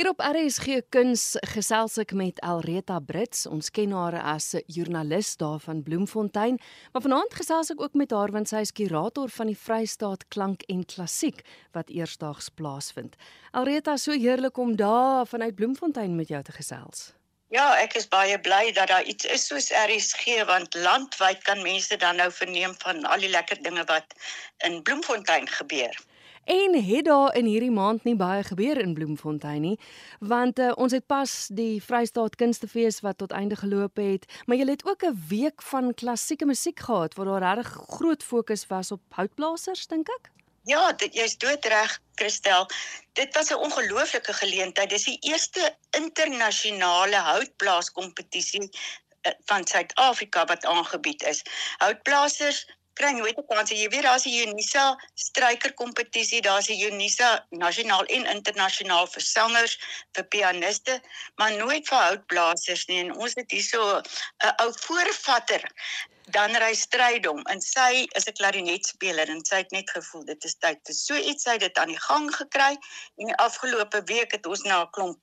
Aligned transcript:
Hier 0.00 0.08
op 0.08 0.22
RSG 0.24 0.78
Kuns 0.88 1.22
gesels 1.52 1.98
ek 2.00 2.14
met 2.16 2.38
Alreta 2.40 2.94
Brits. 3.04 3.42
Ons 3.44 3.68
ken 3.68 3.92
haar 3.92 4.14
as 4.16 4.54
'n 4.56 4.62
joernalis 4.64 5.36
daar 5.36 5.60
van 5.60 5.82
Bloemfontein, 5.82 6.56
maar 6.92 7.02
vanaand 7.02 7.34
gesels 7.34 7.70
ek 7.70 7.80
ook 7.80 7.94
met 7.94 8.10
haar 8.10 8.32
want 8.32 8.48
sy 8.48 8.64
is 8.64 8.72
kurator 8.72 9.28
van 9.28 9.46
die 9.46 9.58
Vrystaat 9.64 10.24
Klank 10.28 10.62
en 10.72 10.86
Klassiek 10.86 11.44
wat 11.72 11.90
eersdaags 11.90 12.48
plaasvind. 12.48 13.16
Alreta, 13.52 13.96
so 13.96 14.12
heerlik 14.12 14.56
om 14.56 14.76
daar 14.76 15.26
vanuit 15.26 15.54
Bloemfontein 15.54 16.16
met 16.16 16.28
jou 16.28 16.42
te 16.42 16.52
gesels. 16.52 17.12
Ja, 17.48 17.76
ek 17.76 17.94
is 17.94 18.08
baie 18.08 18.40
bly 18.40 18.72
dat 18.72 18.88
daar 18.88 19.02
iets 19.02 19.24
is 19.24 19.46
soos 19.46 19.68
RSG 19.68 20.44
want 20.46 20.74
landwyd 20.74 21.42
kan 21.42 21.62
mense 21.62 21.96
dan 21.96 22.16
nou 22.16 22.32
verneem 22.32 22.74
van 22.78 23.04
al 23.04 23.18
die 23.18 23.28
lekker 23.28 23.62
dinge 23.62 23.84
wat 23.84 24.06
in 24.64 24.82
Bloemfontein 24.82 25.48
gebeur. 25.48 25.92
En 26.50 26.82
het 26.84 27.04
daar 27.04 27.36
in 27.36 27.44
hierdie 27.44 27.70
maand 27.70 28.04
nie 28.04 28.16
baie 28.18 28.42
gebeur 28.42 28.78
in 28.82 28.94
Bloemfontein 28.94 29.60
nie, 29.62 29.76
want 30.18 30.58
uh, 30.58 30.72
ons 30.74 30.92
het 30.92 31.04
pas 31.06 31.34
die 31.54 31.82
Vrystaat 31.82 32.34
Kunstefees 32.40 32.98
wat 33.06 33.20
tot 33.22 33.30
einde 33.30 33.54
geloop 33.60 34.00
het, 34.02 34.26
maar 34.46 34.58
jy 34.58 34.66
het 34.66 34.82
ook 34.86 35.04
'n 35.06 35.20
week 35.28 35.62
van 35.62 35.94
klassieke 35.94 36.46
musiek 36.50 36.80
gehad 36.80 37.14
waar 37.14 37.30
daar 37.30 37.54
regtig 37.54 37.70
groot 37.88 38.22
fokus 38.22 38.66
was 38.66 38.90
op 38.90 39.00
houtblasers, 39.08 39.86
dink 39.86 40.08
ek. 40.08 40.30
Ja, 40.64 40.92
dit 40.92 41.14
jy's 41.14 41.38
doodreg, 41.38 42.00
Christel. 42.14 42.66
Dit 43.12 43.34
was 43.34 43.50
'n 43.50 43.62
ongelooflike 43.66 44.32
geleentheid. 44.32 44.90
Dis 44.90 45.04
die 45.04 45.18
eerste 45.20 45.76
internasionale 45.90 47.16
houtblaaskompetisie 47.16 48.70
eh, 49.20 49.32
van 49.44 49.66
Suid-Afrika 49.66 50.44
wat 50.44 50.64
aangebied 50.64 51.22
is. 51.22 51.42
Houtblasers 51.78 52.66
kry 53.00 53.12
nooit 53.16 53.38
'n 53.38 53.46
kans. 53.48 53.72
Jy 53.72 53.88
weet 53.88 54.06
daar's 54.08 54.26
die 54.28 54.46
Unisa 54.46 54.84
stryker 55.14 55.72
kompetisie, 55.82 56.42
daar's 56.44 56.68
die 56.68 56.80
Unisa 56.88 57.46
nasionaal 57.50 58.04
en 58.16 58.26
internasionaal 58.36 59.06
vir 59.14 59.24
sangers, 59.24 59.78
vir 60.16 60.24
pianiste, 60.34 61.00
maar 61.36 61.52
nooit 61.56 61.88
vir 61.88 61.98
houtblasers 61.98 62.86
nie. 62.88 63.00
En 63.04 63.14
ons 63.16 63.34
het 63.40 63.50
hierso 63.50 64.00
'n 64.00 64.54
ou 64.64 64.70
voorvatter 64.86 65.64
dan 66.30 66.54
ry 66.62 66.74
strydom 66.74 67.40
en 67.52 67.60
sy 67.60 68.06
is 68.18 68.26
'n 68.26 68.38
klarinetspeler 68.38 69.28
en 69.28 69.44
sy 69.44 69.56
het 69.62 69.70
net 69.70 69.90
gevoel 69.90 70.24
dit 70.24 70.44
is 70.44 70.54
tyd 70.54 70.78
vir 70.86 70.94
so 70.94 71.14
iets 71.14 71.44
hy 71.44 71.52
het 71.52 71.66
dit 71.66 71.78
aan 71.78 71.92
die 71.94 72.04
gang 72.08 72.30
gekry 72.34 72.72
en 73.18 73.26
die 73.32 73.40
afgelope 73.46 74.02
week 74.12 74.32
het 74.32 74.46
ons 74.46 74.62
na 74.62 74.82
'n 74.82 74.90
klomp 74.90 75.18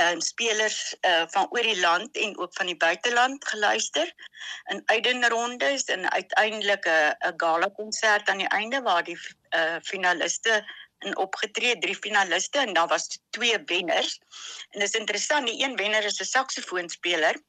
um, 0.00 0.20
spelers 0.20 0.94
uh, 1.00 1.24
van 1.26 1.46
oor 1.50 1.62
die 1.62 1.80
land 1.80 2.16
en 2.16 2.38
ook 2.38 2.54
van 2.54 2.66
die 2.66 2.76
buiteland 2.76 3.48
geluister. 3.48 4.14
In 4.70 4.82
uitdenrondes 4.86 5.84
en 5.84 6.10
uiteindelik 6.10 6.86
'n 6.86 7.14
'n 7.28 7.34
gala 7.36 7.68
konsert 7.76 8.28
aan 8.28 8.38
die 8.38 8.48
einde 8.48 8.82
waar 8.82 9.04
die 9.04 9.18
uh, 9.50 9.76
finaliste 9.82 10.64
in 10.98 11.16
opgetree 11.16 11.78
drie 11.78 11.96
finaliste 11.96 12.58
en 12.58 12.72
daar 12.72 12.88
was 12.88 13.18
twee 13.30 13.58
wenners. 13.64 14.18
En 14.70 14.80
dit 14.80 14.88
is 14.88 15.00
interessant 15.00 15.46
die 15.46 15.64
een 15.64 15.76
wenner 15.76 16.04
is 16.04 16.20
'n 16.20 16.24
saksofoonspeler 16.24 17.42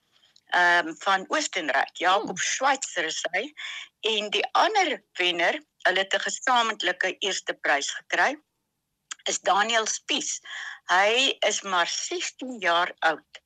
ehm 0.46 0.88
um, 0.88 0.96
van 0.98 1.26
Oostenryk 1.28 1.96
Jakob 1.98 2.28
hmm. 2.28 2.38
Schweitzer 2.38 3.04
is 3.04 3.26
hy. 3.32 3.54
En 4.02 4.30
die 4.30 4.48
ander 4.52 5.04
wenner 5.14 5.62
hulle 5.88 6.00
het 6.00 6.14
'n 6.14 6.28
gesamentlike 6.30 7.16
eerste 7.20 7.54
prys 7.54 7.90
gekry 7.92 8.38
is 9.30 9.40
Daniel 9.42 9.86
Spies. 9.86 10.42
Hy 10.92 11.38
is 11.48 11.62
maar 11.62 11.88
16 11.88 12.60
jaar 12.60 12.94
oud. 13.00 13.42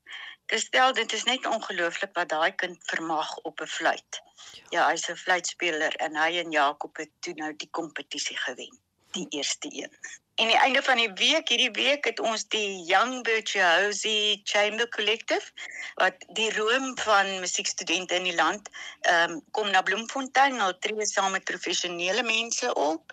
Gestel 0.49 0.93
dit 0.93 1.13
is 1.13 1.23
net 1.23 1.45
ongelooflik 1.45 2.15
wat 2.17 2.29
daai 2.29 2.51
kind 2.51 2.77
vermag 2.91 3.35
op 3.49 3.61
'n 3.61 3.67
fluit. 3.67 4.21
Ja, 4.69 4.87
hy's 4.89 5.09
'n 5.09 5.15
fluitspeler 5.15 5.95
en 5.95 6.15
hy 6.15 6.31
en 6.43 6.51
Jakob 6.51 6.97
het 6.97 7.11
toe 7.19 7.33
nou 7.33 7.55
die 7.55 7.69
kompetisie 7.69 8.37
gewen, 8.37 8.79
die 9.11 9.27
eerste 9.29 9.67
een. 9.71 9.93
En 10.39 10.47
die 10.47 10.57
einde 10.57 10.81
van 10.81 10.95
die 10.97 11.11
week, 11.13 11.49
hierdie 11.51 11.71
week 11.75 12.05
het 12.07 12.19
ons 12.23 12.45
die 12.47 12.83
Young 12.87 13.25
Virtuosi 13.27 14.39
Chamber 14.47 14.87
Collective 14.89 15.51
wat 15.99 16.21
die 16.37 16.47
roem 16.55 16.93
van 17.01 17.27
musiekstudente 17.43 18.15
in 18.15 18.29
die 18.29 18.35
land 18.35 18.69
ehm 19.01 19.33
um, 19.33 19.41
kom 19.51 19.67
na 19.73 19.81
Bloemfontein 19.83 20.55
nou 20.55 20.69
tree 20.79 21.07
saam 21.09 21.35
met 21.35 21.43
professionele 21.49 22.23
mense 22.23 22.71
op 22.73 23.11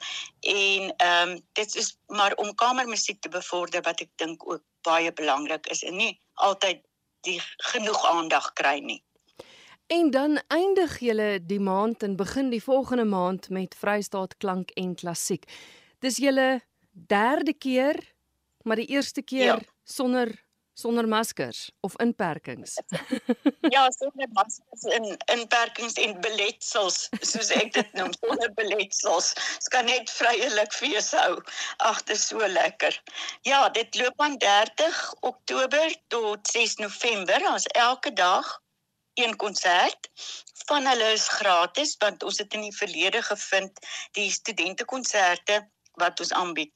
en 0.52 0.92
ehm 0.96 1.32
um, 1.32 1.32
dit 1.58 1.74
is 1.82 1.88
maar 2.06 2.36
om 2.44 2.54
kamermusiek 2.54 3.18
te 3.20 3.32
bevorder 3.38 3.82
wat 3.88 4.04
ek 4.06 4.12
dink 4.22 4.46
ook 4.46 4.62
baie 4.86 5.10
belangrik 5.12 5.66
is 5.74 5.82
en 5.82 5.98
nie 5.98 6.14
altyd 6.46 6.84
die 7.26 7.40
genoeg 7.72 8.06
aandag 8.06 8.52
kry 8.52 8.78
nie. 8.78 9.02
En 9.90 10.10
dan 10.10 10.38
eindig 10.46 10.98
julle 11.02 11.42
die 11.42 11.60
maand 11.60 12.06
en 12.06 12.16
begin 12.16 12.54
die 12.54 12.62
volgende 12.62 13.04
maand 13.04 13.50
met 13.50 13.74
Vrystaat 13.74 14.36
Klank 14.36 14.70
en 14.78 14.94
Klassiek. 14.94 15.50
Dis 15.98 16.22
julle 16.22 16.62
derde 16.96 17.52
keer, 17.52 18.14
maar 18.62 18.76
die 18.76 18.86
eerste 18.86 19.22
keer 19.22 19.44
ja. 19.44 19.60
sonder 19.84 20.44
sonder 20.76 21.08
maskers 21.08 21.70
of 21.80 21.94
inperkings. 21.96 22.74
ja, 23.74 23.90
sonder 23.90 24.28
maskers 24.36 24.82
en 24.92 25.06
inperkings 25.32 25.96
en 26.04 26.12
beletsels, 26.20 27.06
soos 27.20 27.48
ek 27.56 27.72
dit 27.78 27.94
noem, 27.96 28.12
sonder 28.20 28.52
beletsels. 28.58 29.30
Dit 29.56 29.70
kan 29.72 29.88
net 29.88 30.12
vryelik 30.12 30.76
fees 30.76 31.14
hou. 31.16 31.38
Ag, 31.88 32.02
dit 32.04 32.12
is 32.18 32.26
so 32.28 32.44
lekker. 32.52 33.00
Ja, 33.48 33.62
dit 33.72 33.96
loop 33.96 34.20
aan 34.20 34.36
30 34.42 35.00
Oktober 35.32 35.96
tot 36.12 36.52
6 36.52 36.76
November. 36.84 37.48
Ons 37.54 37.68
elke 37.72 38.12
dag 38.12 38.52
een 39.16 39.32
konsert 39.40 40.10
van 40.68 40.84
hulle 40.86 41.06
is 41.16 41.24
gratis 41.38 41.94
want 42.02 42.22
ons 42.26 42.36
het 42.42 42.52
in 42.58 42.66
die 42.66 42.76
verlede 42.76 43.22
gevind 43.24 43.80
die 44.18 44.28
studente 44.34 44.84
konserte 44.84 45.62
wat 46.00 46.20
ons 46.20 46.32
aanbied 46.32 46.72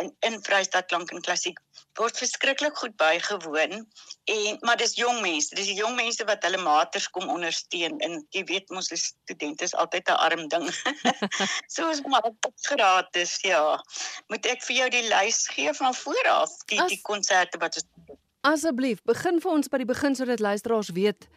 in 0.00 0.10
in 0.26 0.40
Vrystaat 0.42 0.88
klank 0.90 1.12
en 1.12 1.22
klassiek 1.24 1.60
word 1.98 2.18
verskriklik 2.18 2.76
goed 2.76 2.96
bygewoon. 2.98 3.84
En 4.24 4.58
maar 4.66 4.76
dis 4.80 4.96
jong 4.98 5.20
mense 5.22 5.54
dis 5.54 5.70
die 5.70 5.78
jong 5.78 5.94
mense 5.96 6.24
wat 6.28 6.42
hulle 6.46 6.60
maters 6.62 7.08
kom 7.14 7.28
ondersteun. 7.30 8.00
En 8.06 8.18
jy 8.34 8.44
weet 8.50 8.72
mos 8.74 8.90
die 8.92 8.98
studente 9.00 9.64
is 9.64 9.74
altyd 9.74 10.08
'n 10.08 10.20
arm 10.26 10.48
ding. 10.48 10.68
So 11.74 11.88
is 11.90 12.02
maar 12.02 12.30
gratis 12.62 13.38
ja. 13.42 13.82
Moet 14.28 14.46
ek 14.46 14.62
vir 14.62 14.76
jou 14.76 14.88
die 14.90 15.06
lys 15.08 15.46
gee 15.48 15.72
van 15.72 15.94
vooraf 15.94 16.50
die 16.66 16.80
As, 16.80 16.90
die 16.90 17.00
konserte 17.02 17.58
wat 17.58 17.76
ons 17.76 18.20
asseblief 18.44 19.02
begin 19.02 19.40
vir 19.40 19.50
ons 19.50 19.68
by 19.68 19.78
die 19.80 19.88
begin 19.88 20.14
sodat 20.14 20.40
luisteraars 20.40 20.92
weet 20.92 21.28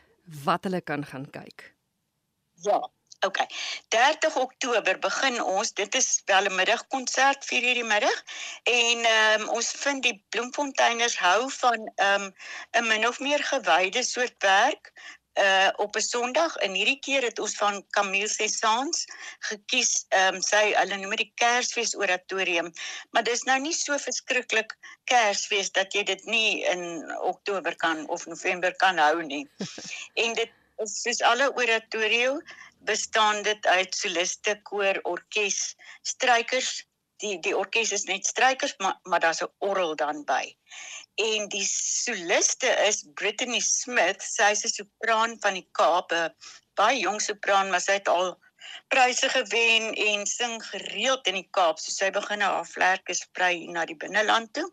wat 0.43 0.63
hulle 0.63 0.81
kan 0.81 1.05
gaan 1.05 1.29
kyk. 1.31 1.73
Ja 2.67 2.81
OK. 3.27 3.39
30 3.87 4.35
Oktober 4.35 4.99
begin 4.99 5.41
ons. 5.43 5.73
Dit 5.73 5.95
is 5.95 6.21
wel 6.25 6.47
'n 6.47 6.55
middagkonsert 6.55 7.45
4:00 7.45 7.79
die 7.79 7.83
middag 7.83 8.23
en 8.63 8.97
ehm 9.05 9.41
um, 9.41 9.49
ons 9.49 9.71
vind 9.83 10.03
die 10.03 10.23
Bloemfonteiners 10.29 11.17
hou 11.19 11.51
van 11.59 11.91
ehm 11.95 12.23
um, 12.23 12.33
'n 12.81 12.87
min 12.87 13.07
of 13.07 13.19
meer 13.19 13.43
gewyde 13.43 14.03
soort 14.03 14.35
werk 14.39 14.93
uh 15.37 15.69
op 15.75 15.95
'n 15.95 16.01
Sondag 16.01 16.55
en 16.55 16.73
hierdie 16.73 16.99
keer 16.99 17.21
het 17.21 17.39
ons 17.39 17.55
van 17.55 17.85
Camille 17.89 18.27
Cessans 18.27 19.05
gekies 19.49 20.05
ehm 20.09 20.35
um, 20.35 20.41
sy 20.41 20.63
hulle 20.73 20.97
noem 20.97 21.15
dit 21.15 21.31
Kersfees 21.41 21.95
oratorium 21.95 22.71
maar 23.11 23.23
dis 23.23 23.43
nou 23.49 23.59
nie 23.59 23.73
so 23.73 23.97
verskriklik 23.97 24.77
Kersfees 25.03 25.71
dat 25.71 25.93
jy 25.93 26.03
dit 26.03 26.23
nie 26.25 26.63
in 26.73 27.11
Oktober 27.33 27.75
kan 27.75 28.07
of 28.07 28.25
November 28.25 28.75
kan 28.75 28.97
hou 28.97 29.21
nie 29.23 29.43
en 30.23 30.33
dit 30.33 30.55
is 30.85 31.01
soos 31.03 31.21
alle 31.21 31.51
oratorio 31.53 32.41
bestaan 32.87 33.43
dit 33.45 33.65
uit 33.65 33.95
soliste, 33.95 34.55
koor, 34.69 34.99
orkes, 35.03 35.75
strykers. 36.01 36.85
Die 37.21 37.39
die 37.41 37.55
orkes 37.57 37.91
is 37.95 38.05
net 38.09 38.27
strykers, 38.29 38.75
maar 38.77 38.99
maar 39.09 39.19
daar's 39.19 39.41
'n 39.41 39.53
orgel 39.69 39.95
dan 39.95 40.23
by. 40.25 40.55
En 41.17 41.47
die 41.49 41.65
soliste 41.65 42.69
is 42.87 43.05
Brittany 43.13 43.59
Smith, 43.59 44.21
sy 44.21 44.51
is 44.55 44.63
'n 44.65 44.73
sopraan 44.79 45.37
van 45.41 45.53
die 45.53 45.67
Kaap, 45.71 46.11
'n 46.11 46.35
baie 46.75 46.99
jong 46.99 47.21
sopraan, 47.21 47.69
maar 47.69 47.81
sy 47.81 47.97
het 47.99 48.07
al 48.07 48.37
pryse 48.87 49.29
gewen 49.29 49.93
en 49.93 50.25
sing 50.27 50.65
gereeld 50.65 51.27
in 51.27 51.33
die 51.41 51.49
Kaap. 51.51 51.79
So 51.79 51.91
sy 51.91 52.11
begin 52.11 52.41
haar 52.41 52.65
vlerke 52.65 53.13
sprei 53.13 53.67
na 53.67 53.85
die 53.85 53.97
binneland 53.97 54.53
toe. 54.53 54.67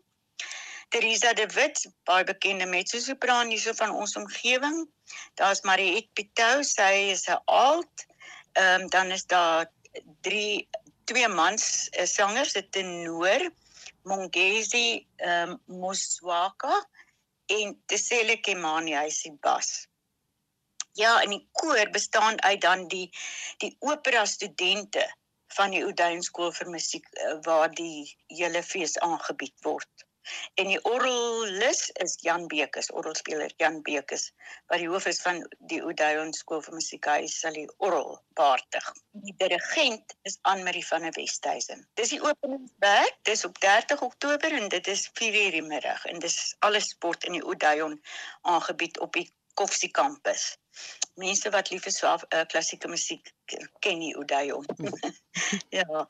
Teresa 0.89 1.33
de 1.33 1.47
Wit, 1.47 1.81
baie 2.03 2.23
bekende 2.23 2.65
mezzo-sopran 2.65 3.49
hierso 3.49 3.73
van 3.73 3.91
ons 3.91 4.15
omgewing. 4.15 4.85
Daar's 5.39 5.61
Mariet 5.61 6.07
Pitou, 6.13 6.63
sy 6.63 7.11
is 7.11 7.27
'n 7.29 7.41
alt. 7.45 8.05
Ehm 8.53 8.81
um, 8.81 8.89
dan 8.89 9.11
is 9.11 9.25
daar 9.25 9.71
drie 10.21 10.69
twee 11.03 11.27
mans 11.27 11.89
uh, 11.99 12.05
sangers, 12.05 12.55
'n 12.55 12.69
tenor, 12.69 13.51
Mongezi 14.03 15.07
ehm 15.15 15.49
um, 15.49 15.81
Muswaka 15.81 16.87
en 17.45 17.75
Tsele 17.85 18.37
Kemani, 18.39 18.95
hy 18.95 19.07
is 19.07 19.21
die 19.21 19.37
bas. 19.41 19.87
Ja, 20.95 21.21
en 21.21 21.29
die 21.29 21.47
koor 21.51 21.89
bestaan 21.91 22.41
uit 22.41 22.61
dan 22.61 22.87
die 22.87 23.09
die 23.57 23.75
opera 23.79 24.25
studente 24.25 25.05
van 25.57 25.71
die 25.71 25.83
Oudtshoorn 25.83 26.23
skool 26.23 26.51
vir 26.51 26.69
musiek 26.69 27.07
uh, 27.11 27.37
waar 27.47 27.71
die 27.71 28.17
hele 28.27 28.63
fees 28.63 28.97
aangebied 28.99 29.55
word. 29.67 30.04
En 30.61 30.67
die 30.67 30.79
orgelis 30.83 31.89
is 32.03 32.17
Jan 32.21 32.47
Bekes, 32.47 32.91
orgelspeler 32.91 33.51
Jan 33.57 33.81
Bekes, 33.81 34.31
wat 34.71 34.81
die 34.81 34.89
hoof 34.89 35.05
is 35.11 35.21
van 35.21 35.41
die 35.71 35.81
Odeon 35.83 36.33
Skool 36.33 36.63
vir 36.65 36.77
Musiek. 36.77 37.05
Hy 37.05 37.27
sal 37.31 37.57
die 37.57 37.67
orgel 37.77 38.17
behartig. 38.39 38.91
Die 39.25 39.35
dirigent 39.41 40.15
is 40.29 40.39
Anne-Marie 40.41 40.85
van 40.87 41.07
der 41.07 41.15
Westhuizen. 41.17 41.85
Dis 41.99 42.13
die 42.15 42.21
openingswerk, 42.21 43.17
dis 43.29 43.45
op 43.45 43.59
30 43.59 44.01
Oktober 44.01 44.59
en 44.59 44.69
dit 44.69 44.87
is 44.87 45.07
4:00 45.21 45.57
die 45.59 45.65
middag 45.65 46.05
en 46.05 46.19
dis 46.19 46.55
alles 46.59 46.89
sport 46.95 47.23
in 47.23 47.39
die 47.39 47.45
Odeon 47.45 47.99
aangebied 48.41 48.99
op 48.99 49.13
die 49.13 49.29
Koffsie 49.53 49.91
kampus. 49.91 50.55
Mense 51.15 51.49
wat 51.49 51.69
lief 51.69 51.85
is 51.85 51.99
vir 51.99 52.23
uh, 52.29 52.41
klassieke 52.51 52.87
musiek 52.87 53.31
ken 53.79 53.99
die 53.99 54.15
Odeon. 54.17 54.65
ja. 55.77 56.07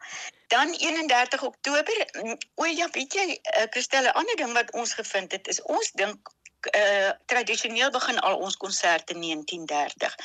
Dan 0.47 0.73
31 0.73 1.43
Oktober, 1.43 2.07
mm, 2.23 2.37
o 2.55 2.65
ja, 2.65 2.89
weet 2.91 3.13
jy, 3.13 3.27
uh, 3.57 3.67
Christelle, 3.69 4.09
'n 4.09 4.17
ander 4.21 4.35
ding 4.35 4.53
wat 4.53 4.71
ons 4.73 4.93
gevind 4.93 5.31
het 5.31 5.47
is 5.47 5.61
ons 5.61 5.91
dink 5.91 6.33
uh 6.73 7.11
tradisioneel 7.29 7.91
begin 7.93 8.19
al 8.19 8.39
ons 8.41 8.57
konserte 8.57 9.13
19:30. 9.13 10.15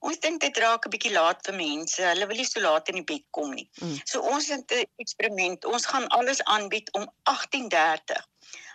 Ons 0.00 0.18
dink 0.18 0.40
dit 0.40 0.56
raak 0.56 0.86
'n 0.86 0.92
bietjie 0.94 1.12
laat 1.12 1.44
vir 1.46 1.54
mense. 1.54 2.02
Hulle 2.02 2.26
wil 2.26 2.36
nie 2.36 2.48
so 2.48 2.60
laat 2.60 2.88
in 2.88 3.00
die 3.02 3.08
bed 3.12 3.24
kom 3.30 3.52
nie. 3.54 3.68
Mm. 3.80 4.00
So 4.04 4.20
ons 4.20 4.48
het 4.48 4.72
'n 4.72 4.86
eksperiment. 4.96 5.64
Ons 5.64 5.86
gaan 5.86 6.08
alles 6.08 6.42
aanbied 6.44 6.92
om 6.92 7.04
18:30 7.22 8.24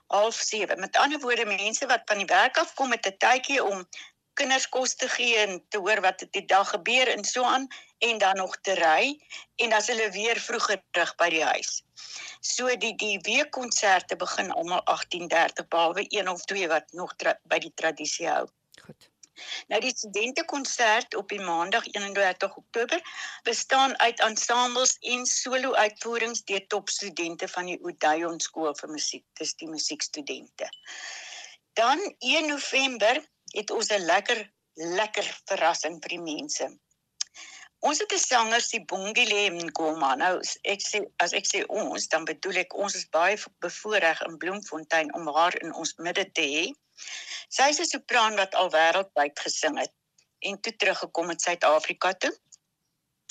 half 0.07 0.35
7. 0.35 0.79
Met 0.79 0.97
ander 0.97 1.19
woorde, 1.19 1.45
mense 1.45 1.85
wat 1.85 2.01
van 2.05 2.17
die 2.17 2.25
werk 2.25 2.57
af 2.57 2.73
kom 2.73 2.89
met 2.89 3.05
'n 3.05 3.17
tydjie 3.17 3.63
om 3.63 3.87
kinders 4.39 4.67
kos 4.69 4.95
te 4.99 5.09
gee 5.09 5.37
en 5.43 5.57
te 5.69 5.81
hoor 5.83 6.01
wat 6.05 6.23
die 6.37 6.45
dag 6.45 6.69
gebeur 6.75 7.11
en 7.13 7.23
so 7.23 7.43
aan 7.43 7.67
en 8.07 8.17
dan 8.21 8.37
nog 8.41 8.57
te 8.61 8.75
ry 8.79 9.15
en 9.55 9.69
dan 9.69 9.79
is 9.79 9.89
hulle 9.93 10.09
weer 10.11 10.39
vroeër 10.47 10.81
terug 10.91 11.15
by 11.21 11.29
die 11.33 11.43
huis. 11.43 11.81
So 12.41 12.75
die 12.85 12.93
die 13.01 13.17
weekkonserte 13.27 14.19
begin 14.21 14.51
almal 14.51 14.83
18:30 14.97 15.67
behalwe 15.67 16.05
een 16.09 16.29
of 16.29 16.45
twee 16.45 16.67
wat 16.67 16.91
nog 16.91 17.15
by 17.43 17.59
die 17.59 17.73
tradisie 17.73 18.27
hou. 18.29 18.47
Goed. 18.85 19.09
Nou 19.67 19.81
die 19.81 19.91
studentekonsert 19.91 21.15
op 21.15 21.29
die 21.29 21.41
maandag 21.41 21.87
31 21.91 22.55
Oktober 22.55 23.01
bestaan 23.43 23.99
uit 23.99 24.19
ensembles 24.19 24.97
en 24.99 25.25
solo 25.25 25.73
uitvoerings 25.73 26.43
deur 26.43 26.67
topstudente 26.67 27.47
van 27.47 27.71
die 27.71 27.79
Odeon 27.83 28.39
skool 28.39 28.75
vir 28.79 28.89
musiek. 28.89 29.25
Dis 29.39 29.55
die 29.59 29.69
musiekstudente. 29.69 30.69
Dan 31.73 31.99
1 32.19 32.47
November 32.47 33.23
het 33.55 33.71
ons 33.71 33.89
'n 33.89 34.05
lekker 34.05 34.43
lekker 34.75 35.27
verrassing 35.47 36.01
vir 36.03 36.09
die 36.17 36.23
mense. 36.23 36.67
Ons 37.79 37.99
het 37.99 38.11
'n 38.13 38.17
sanger 38.19 38.61
se 38.61 38.79
Bongile 38.85 39.49
Ngoma. 39.49 40.15
Nou 40.15 40.39
ek 40.63 40.81
sê 40.81 41.05
as 41.17 41.33
ek 41.33 41.45
sê 41.45 41.65
ons, 41.67 42.07
dan 42.07 42.25
bedoel 42.25 42.63
ek 42.63 42.73
ons 42.73 42.95
is 42.95 43.09
baie 43.09 43.37
bevoorreg 43.59 44.21
in 44.21 44.37
Bloemfontein 44.37 45.13
om 45.13 45.27
haar 45.27 45.55
in 45.61 45.73
ons 45.73 45.93
midde 45.97 46.31
te 46.31 46.41
hê. 46.41 46.65
Sy 47.49 47.69
is 47.69 47.79
'n 47.79 47.85
sopraan 47.85 48.35
wat 48.35 48.55
al 48.55 48.71
wêreldwyd 48.71 49.39
gesing 49.39 49.79
het 49.79 49.93
en 50.39 50.61
toe 50.61 50.75
teruggekom 50.75 51.29
het 51.29 51.41
Suid-Afrika 51.41 52.13
toe. 52.13 52.33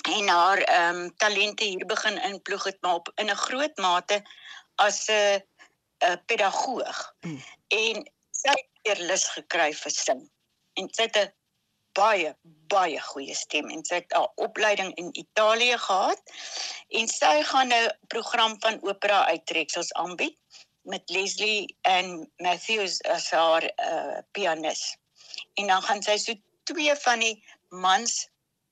En 0.04 0.28
haar 0.28 0.58
ehm 0.58 0.96
um, 0.96 1.16
talente 1.16 1.64
hier 1.64 1.86
begin 1.86 2.22
inploeg 2.22 2.64
het 2.64 2.78
maar 2.80 2.94
op 2.94 3.12
in 3.14 3.30
'n 3.30 3.36
groot 3.46 3.76
mate 3.76 4.22
as 4.74 5.08
'n 5.08 5.42
'n 6.04 6.22
pedagoog. 6.26 7.14
Mm. 7.20 7.42
En 7.68 8.12
sy 8.30 8.54
het 8.88 8.98
lus 8.98 9.24
gekry 9.36 9.72
vir 9.72 9.94
sing. 9.94 10.22
En 10.80 10.88
sy 10.92 11.08
het 11.08 11.16
'n 11.16 11.32
baie 11.94 12.34
baie 12.72 13.00
goeie 13.00 13.34
stem 13.38 13.70
en 13.70 13.84
sy 13.84 14.00
het 14.00 14.14
'n 14.18 14.26
opleiding 14.46 14.94
in 15.02 15.10
Italië 15.12 15.78
gehad 15.78 16.22
en 16.88 17.08
sy 17.08 17.42
gaan 17.42 17.72
'n 17.72 17.92
program 18.08 18.56
van 18.60 18.82
opera 18.82 19.26
uittreksels 19.26 19.92
aanbied 19.92 20.38
met 20.82 21.02
Leslie 21.10 21.76
en 21.82 22.32
Matthews 22.36 23.02
as 23.02 23.30
haar 23.30 23.64
uh, 23.64 24.18
pianis. 24.32 24.96
En 25.54 25.66
dan 25.66 25.82
gaan 25.82 26.02
sy 26.02 26.16
so 26.16 26.34
twee 26.62 26.94
van 26.94 27.18
die 27.18 27.44
mans 27.68 28.28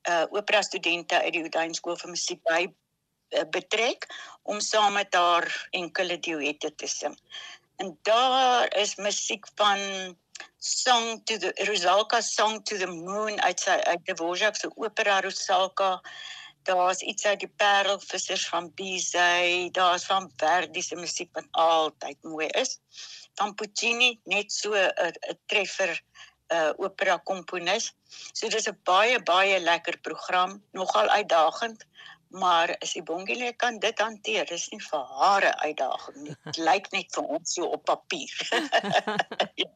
uh, 0.09 0.25
opera 0.29 0.61
studente 0.61 1.21
uit 1.21 1.33
die 1.33 1.43
Odeon 1.43 1.73
skool 1.73 1.97
vir 1.97 2.09
musiek 2.09 2.41
by 2.43 2.67
uh, 2.67 3.43
betrek 3.49 4.07
om 4.43 4.59
saam 4.59 4.93
met 4.93 5.13
haar 5.13 5.67
enkele 5.71 6.19
duette 6.19 6.75
te 6.75 6.87
sing 6.87 7.17
en 7.83 7.97
daar 8.01 8.75
is 8.75 8.95
musiek 8.95 9.47
van 9.55 9.79
Song 10.57 11.23
to 11.23 11.37
the 11.37 11.51
Rosalka 11.67 12.21
Song 12.21 12.63
to 12.63 12.77
the 12.77 12.87
Moon 12.87 13.41
uit 13.41 13.59
sy 13.59 13.75
uit 13.91 14.05
Dvorak 14.07 14.55
se 14.55 14.69
opera 14.75 15.19
Rosalka. 15.21 15.99
Daar's 16.63 17.01
iets 17.03 17.25
uit 17.25 17.39
die 17.43 17.51
Parelvissers 17.59 18.45
van 18.47 18.69
Bizet, 18.77 19.73
daar's 19.75 20.05
van 20.07 20.31
Verdi 20.39 20.81
se 20.81 20.95
musiek 20.95 21.29
wat 21.35 21.49
altyd 21.51 22.17
mooi 22.23 22.47
is. 22.47 22.77
Van 23.35 23.51
Puccini 23.55 24.19
net 24.23 24.51
so 24.51 24.71
'n 24.71 25.37
treffer 25.51 25.91
'n 25.91 26.55
uh, 26.55 26.71
opera 26.77 27.17
komponis. 27.17 27.91
So 28.31 28.47
dis 28.47 28.69
'n 28.69 28.79
baie 28.83 29.19
baie 29.23 29.59
lekker 29.59 29.99
program, 29.99 30.63
nogal 30.71 31.09
uitdagend, 31.09 31.83
maar 32.33 32.75
as 32.81 32.95
die 32.97 33.03
bongile 33.05 33.53
kan 33.61 33.79
dit 33.79 33.99
hanteer, 33.99 34.45
dis 34.49 34.69
nie 34.73 34.81
vir 34.81 35.05
hare 35.19 35.53
uitdaging 35.61 36.17
nie. 36.23 36.35
Dit 36.49 36.59
lyk 36.69 36.89
net 36.95 37.13
vir 37.13 37.29
ons 37.37 37.53
so 37.57 37.69
op 37.77 37.85
papier. 37.85 38.33
ja. 39.61 39.71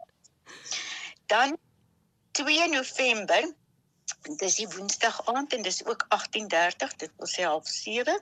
Dan 1.28 1.58
2 2.40 2.68
November 2.74 3.50
dis 4.40 4.56
die 4.60 4.68
woensdag 4.74 5.18
aand 5.32 5.54
en 5.54 5.62
dis 5.66 5.80
ook 5.86 6.06
18:30 6.16 6.96
dit 7.04 7.12
wil 7.18 7.30
sê 7.32 7.44
half 7.44 7.68
7 7.68 8.20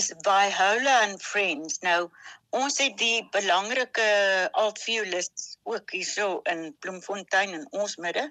is 0.00 0.12
Viola 0.26 0.94
and 1.06 1.22
Friends 1.22 1.78
nou 1.80 2.10
ons 2.50 2.78
het 2.78 2.96
die 2.98 3.28
belangrike 3.36 4.08
altviolus 4.52 5.30
ook 5.62 5.90
hierso 5.96 6.40
in 6.52 6.76
Bloemfontein 6.78 7.54
in 7.60 7.66
ons 7.70 7.96
midde 7.96 8.26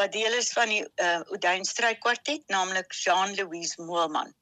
wat 0.00 0.12
deel 0.12 0.36
is 0.40 0.52
van 0.52 0.68
die 0.68 0.84
uh, 0.84 1.20
Oudtshoorn 1.20 1.64
strykwartet 1.64 2.44
naamlik 2.48 2.92
Jean-Louise 2.92 3.82
Moelman 3.82 4.34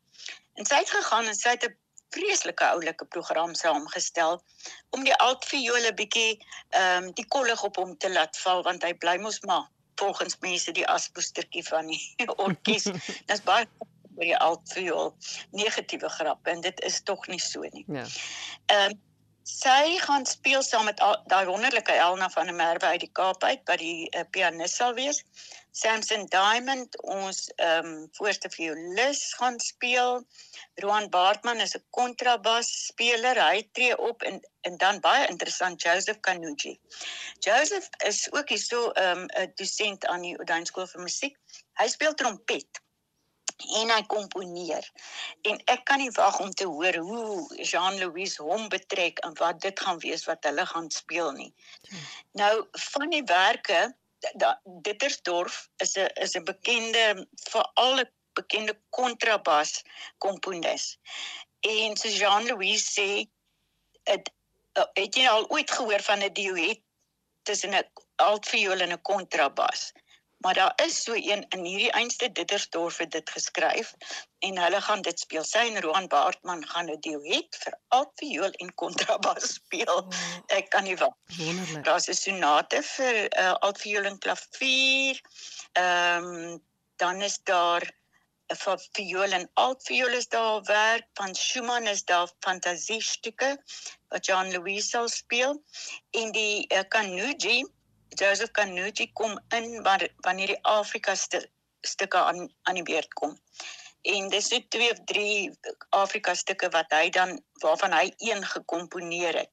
En 0.56 0.66
sy 0.68 0.80
het 0.82 0.90
gegaan 0.90 1.28
en 1.30 1.38
sy 1.38 1.54
het 1.54 1.64
'n 1.68 1.76
vreeslike 2.14 2.64
oulike 2.64 3.04
program 3.04 3.54
saamgestel 3.54 4.42
om 4.90 5.04
die 5.04 5.14
altviole 5.14 5.92
bietjie 5.94 6.38
ehm 6.70 7.04
um, 7.04 7.12
die 7.18 7.26
kollig 7.26 7.62
op 7.62 7.76
hom 7.76 7.96
te 7.98 8.12
laat 8.12 8.38
val 8.44 8.62
want 8.62 8.84
hy 8.86 8.92
bly 8.94 9.16
mos 9.22 9.40
maar 9.40 9.66
volgens 10.00 10.36
mense 10.44 10.72
die 10.76 10.86
aspoestertjie 10.86 11.64
van 11.66 11.86
die 11.86 12.28
orkes. 12.46 12.88
Dit's 13.26 13.42
baie 13.48 13.66
oor 14.16 14.24
die 14.24 14.36
altviool 14.36 15.10
negatiewe 15.56 16.08
grappe 16.08 16.50
en 16.50 16.60
dit 16.60 16.80
is 16.88 17.00
tog 17.02 17.26
nie 17.32 17.40
so 17.40 17.68
nie. 17.72 17.84
Ja. 17.88 18.06
Ehm 18.66 18.96
um, 18.96 19.02
sy 19.46 19.94
gaan 20.02 20.24
speel 20.26 20.62
saam 20.66 20.88
met 20.88 20.98
daai 21.30 21.44
wonderlike 21.46 21.92
Elna 21.92 22.26
van 22.34 22.48
der 22.50 22.54
Merwe 22.54 22.86
uit 22.86 23.04
die 23.04 23.12
Kaap 23.12 23.44
uit 23.44 23.60
wat 23.70 23.78
die 23.78 24.08
uh, 24.10 24.24
pianis 24.34 24.74
sal 24.74 24.96
wees. 24.98 25.22
Samson 25.76 26.24
Diamond 26.32 26.96
ons 27.02 27.38
ehm 27.60 27.86
um, 27.86 28.08
voorste 28.16 28.48
violis 28.50 29.34
gaan 29.36 29.58
speel. 29.60 30.22
Roan 30.74 31.08
Baartman 31.08 31.60
is 31.60 31.76
'n 31.76 31.84
kontrabas 31.90 32.70
speler. 32.86 33.36
Hy 33.48 33.68
tree 33.72 33.98
op 33.98 34.22
en 34.22 34.40
en 34.60 34.76
dan 34.76 35.00
baie 35.00 35.26
interessant 35.28 35.82
Joseph 35.82 36.20
Kanuji. 36.20 36.78
Joseph 37.38 37.88
is 38.06 38.32
ook 38.32 38.48
hierso 38.48 38.90
ehm 38.90 39.18
um, 39.18 39.26
'n 39.42 39.52
dosent 39.54 40.06
aan 40.06 40.20
die 40.20 40.36
Oudtshoorn 40.38 40.66
skool 40.66 40.86
vir 40.86 41.02
musiek. 41.02 41.36
Hy 41.80 41.88
speel 41.88 42.14
trompet 42.14 42.80
en 43.80 43.90
hy 43.90 44.02
komponeer. 44.06 44.88
En 45.42 45.60
ek 45.64 45.84
kan 45.84 45.98
nie 45.98 46.10
wag 46.16 46.40
om 46.40 46.50
te 46.50 46.64
hoor 46.64 46.96
hoe 46.96 47.62
Jean-Louis 47.62 48.36
hom 48.36 48.68
betrek 48.68 49.18
en 49.18 49.36
wat 49.40 49.60
dit 49.60 49.80
gaan 49.80 49.98
wees 49.98 50.24
wat 50.24 50.44
hulle 50.48 50.66
gaan 50.66 50.90
speel 50.90 51.32
nie. 51.32 51.52
Nou 52.32 52.66
van 52.92 53.10
die 53.10 53.24
werke 53.24 53.94
Dittersdorf 54.82 55.68
is 55.84 55.96
'n 55.96 56.08
is 56.24 56.34
'n 56.36 56.44
bekende 56.44 57.26
veral 57.50 58.00
'n 58.00 58.10
bekende 58.34 58.74
kontrabas 58.90 59.82
komponis. 60.18 60.98
En 61.60 61.96
so 61.96 62.08
Jean-Louis 62.08 62.82
sê 62.96 63.26
het, 64.04 64.30
het 64.94 65.14
jy 65.16 65.26
al 65.28 65.48
ooit 65.50 65.70
gehoor 65.70 66.02
van 66.08 66.22
'n 66.22 66.32
duet 66.32 66.80
tussen 67.42 67.74
'n 67.74 67.90
altviool 68.16 68.80
en 68.80 68.92
'n 68.92 69.02
kontrabas? 69.02 69.92
Maar 70.46 70.54
daar 70.54 70.72
is 70.84 71.02
so 71.02 71.14
een 71.14 71.46
in 71.48 71.64
hierdie 71.64 71.90
einste 71.90 72.32
Dittersdorf 72.32 72.96
het 72.96 73.10
dit 73.10 73.30
geskryf 73.30 73.94
en 74.38 74.58
hulle 74.58 74.80
gaan 74.80 75.00
dit 75.02 75.18
speel. 75.18 75.44
Sy 75.44 75.58
en 75.58 75.80
Roan 75.82 76.06
Baartman 76.06 76.62
gaan 76.70 76.90
'n 76.92 77.00
duet 77.00 77.58
vir 77.62 77.74
altviool 77.88 78.54
en 78.62 78.70
kontrabas 78.74 79.48
speel. 79.58 79.96
Oh. 79.96 80.20
Ek 80.46 80.70
kan 80.70 80.86
nie 80.86 80.94
wag. 81.02 81.18
Wonderlik. 81.38 81.84
Daar's 81.84 82.06
'n 82.06 82.14
sonate 82.14 82.82
vir 82.92 83.18
uh, 83.26 83.52
altviool 83.66 84.06
en 84.12 84.18
klavier. 84.18 85.20
Ehm 85.72 86.24
um, 86.24 86.62
dan 86.96 87.22
is 87.22 87.42
daar 87.42 87.82
'n 88.54 88.56
vir 88.62 88.78
viool 88.92 89.32
en 89.40 89.50
altviool 89.54 90.14
is 90.22 90.28
daar 90.28 90.62
werk 90.62 91.06
van 91.14 91.34
Schumann 91.34 91.86
is 91.86 92.04
daar 92.04 92.30
fantasiestukke 92.40 93.56
wat 94.08 94.26
Jean 94.26 94.52
Louis 94.52 94.90
sal 94.90 95.08
speel 95.08 95.62
en 96.10 96.32
die 96.32 96.66
uh, 96.68 96.86
Kanuji 96.88 97.64
Joseph 98.08 98.50
Kanuti 98.50 99.12
kom 99.12 99.40
in 99.48 99.82
wanneer 99.82 100.46
die 100.46 100.62
Afrika 100.62 101.14
st 101.14 101.48
stukke 101.80 102.18
aan 102.18 102.54
aan 102.62 102.74
die 102.74 102.82
beurt 102.82 103.12
kom. 103.14 103.40
En 104.02 104.28
dis 104.28 104.48
so 104.48 104.60
twee 104.68 104.90
of 104.90 104.98
drie 105.04 105.58
Afrika 105.90 106.34
stukke 106.34 106.68
wat 106.68 106.90
hy 106.90 107.10
dan 107.10 107.42
waarvan 107.62 107.92
hy 107.92 108.14
een 108.18 108.46
gekomponeer 108.46 109.34
het. 109.34 109.50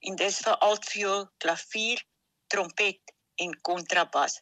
en 0.00 0.16
dis 0.16 0.40
vir 0.44 0.56
altviool, 0.64 1.26
klavier, 1.42 2.00
trompet 2.52 3.14
en 3.44 3.54
kontrabas. 3.66 4.38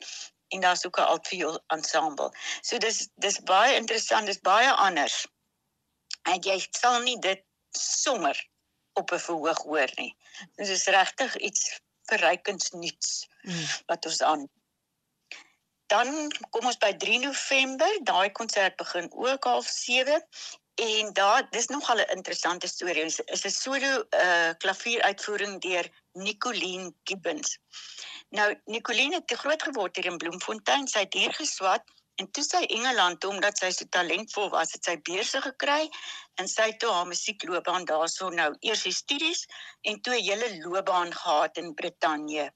En 0.55 0.61
daar's 0.61 0.87
ook 0.87 0.99
'n 0.99 1.11
altviool 1.15 1.59
ensemble. 1.67 2.31
So 2.61 2.79
dis 2.79 3.09
dis 3.15 3.41
baie 3.41 3.75
interessant, 3.77 4.27
dis 4.27 4.41
baie 4.41 4.71
anders. 4.71 5.27
En 6.23 6.41
jy 6.41 6.67
sal 6.71 7.03
nie 7.03 7.19
dit 7.19 7.45
sommer 7.79 8.49
op 8.93 9.13
'n 9.13 9.19
verhoog 9.19 9.63
hoor 9.63 9.91
nie. 9.95 10.17
Dit 10.57 10.69
is 10.69 10.85
regtig 10.85 11.37
iets 11.37 11.81
verrykends 12.03 12.71
nuuts 12.71 13.29
mm. 13.49 13.67
wat 13.91 14.07
ons 14.07 14.23
aan 14.23 14.47
Dan 15.89 16.29
kom 16.53 16.67
ons 16.69 16.77
by 16.77 16.93
3 17.01 17.19
November, 17.25 17.93
daai 18.05 18.29
konsert 18.37 18.77
begin 18.77 19.07
ook 19.17 19.45
half 19.49 19.69
7 19.73 20.21
En 20.79 21.13
daar 21.13 21.51
dis 21.51 21.67
nogal 21.67 21.97
'n 21.97 22.15
interessante 22.17 22.67
storie. 22.67 23.05
Dit 23.05 23.23
is 23.25 23.45
'n 23.45 23.51
solo 23.51 23.93
uh 24.25 24.51
klavieruitvoering 24.59 25.61
deur 25.61 25.87
Nicoline 26.13 26.93
Gibbons. 27.05 27.59
Nou 28.29 28.61
Nicoline 28.65 29.15
het 29.15 29.39
groot 29.39 29.63
geword 29.63 29.97
hier 29.97 30.05
in 30.05 30.17
Bloemfontein. 30.17 30.89
Sy 30.89 30.99
het 30.99 31.15
hier 31.15 31.35
geswat 31.35 31.83
en 32.15 32.31
toe 32.31 32.45
sy 32.45 32.63
Engeland 32.77 33.21
toe 33.21 33.31
omdat 33.31 33.59
sy 33.59 33.71
so 33.71 33.85
talentvol 33.89 34.49
was, 34.51 34.73
het 34.73 34.85
sy 34.85 34.97
beurse 35.03 35.41
gekry 35.41 35.91
en 36.35 36.49
sy 36.49 36.63
het 36.71 36.79
toe 36.79 36.93
haar 36.93 37.07
musiekloopbaan 37.07 37.85
daarso 37.85 38.29
nou 38.29 38.55
eers 38.61 38.83
die 38.83 38.95
studies 38.95 39.47
en 39.81 40.01
toe 40.01 40.15
'n 40.15 40.25
hele 40.31 40.49
loopbaan 40.63 41.13
gehad 41.13 41.57
in 41.57 41.75
Brittanje. 41.75 42.53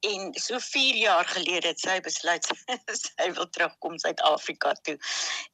En 0.00 0.34
so 0.34 0.58
4 0.58 0.94
jaar 0.94 1.26
gelede 1.26 1.66
het 1.72 1.80
sy 1.80 1.96
besluit 2.00 2.44
sy 3.02 3.26
wil 3.34 3.48
terugkom 3.50 3.96
Suid-Afrika 3.98 4.72
toe. 4.86 4.94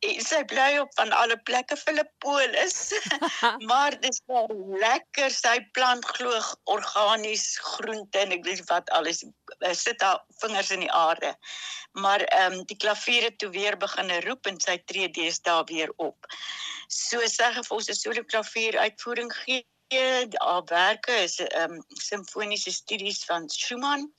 En 0.05 0.21
sy 0.21 0.43
bly 0.51 0.67
op 0.83 0.93
van 0.99 1.15
alle 1.17 1.39
plekke 1.49 1.77
Filippolis. 1.81 2.93
maar 3.71 3.97
dit 4.01 4.13
is 4.13 4.21
wel 4.27 4.53
lekker. 4.83 5.31
Sy 5.33 5.57
plant 5.73 6.05
glo 6.05 6.41
organies 6.77 7.47
groente 7.63 8.21
en 8.21 8.37
ek 8.37 8.45
weet 8.45 8.65
wat 8.69 8.93
alles. 8.93 9.25
Sit 9.73 10.05
haar 10.05 10.21
vingers 10.45 10.75
in 10.77 10.85
die 10.85 10.93
aarde. 10.93 11.33
Maar 11.97 12.21
ehm 12.29 12.61
um, 12.61 12.65
die 12.69 12.77
klaviere 12.77 13.33
toe 13.37 13.49
weer 13.55 13.77
begin 13.81 14.13
roep 14.29 14.47
en 14.47 14.61
sy 14.61 14.77
tree 14.85 15.09
deesdae 15.09 15.65
weer 15.73 15.93
op. 15.97 16.29
So 16.89 17.25
sê 17.33 17.49
hy 17.49 17.63
vir 17.65 17.77
ons 17.77 17.89
'n 17.89 17.97
solo 17.97 18.29
klavier 18.29 18.77
uitvoering 18.79 19.33
gee 19.45 19.65
Alwerke 19.91 21.23
is 21.23 21.41
'n 21.41 21.49
um, 21.63 21.85
simfoniese 21.89 22.73
studies 22.73 23.25
van 23.25 23.49
Schumann, 23.49 24.13